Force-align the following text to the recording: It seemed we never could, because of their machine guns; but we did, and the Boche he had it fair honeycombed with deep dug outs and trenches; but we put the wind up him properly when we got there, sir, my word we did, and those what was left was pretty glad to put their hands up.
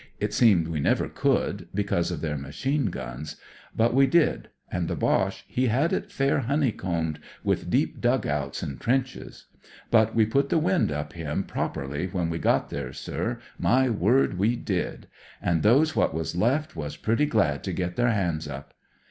It 0.19 0.33
seemed 0.33 0.67
we 0.67 0.79
never 0.79 1.07
could, 1.07 1.67
because 1.75 2.09
of 2.09 2.21
their 2.21 2.35
machine 2.35 2.85
guns; 2.87 3.35
but 3.75 3.93
we 3.93 4.07
did, 4.07 4.49
and 4.71 4.87
the 4.87 4.95
Boche 4.95 5.45
he 5.47 5.67
had 5.67 5.93
it 5.93 6.11
fair 6.11 6.39
honeycombed 6.39 7.19
with 7.43 7.69
deep 7.69 8.01
dug 8.01 8.25
outs 8.25 8.63
and 8.63 8.79
trenches; 8.79 9.45
but 9.91 10.15
we 10.15 10.25
put 10.25 10.49
the 10.49 10.57
wind 10.57 10.91
up 10.91 11.13
him 11.13 11.43
properly 11.43 12.07
when 12.07 12.31
we 12.31 12.39
got 12.39 12.71
there, 12.71 12.91
sir, 12.93 13.39
my 13.59 13.89
word 13.91 14.39
we 14.39 14.55
did, 14.55 15.05
and 15.39 15.61
those 15.61 15.95
what 15.95 16.15
was 16.15 16.35
left 16.35 16.75
was 16.75 16.97
pretty 16.97 17.27
glad 17.27 17.63
to 17.63 17.71
put 17.71 17.95
their 17.95 18.09
hands 18.11 18.47
up. 18.47 18.73